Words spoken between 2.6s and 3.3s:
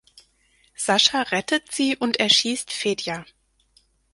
Fedja.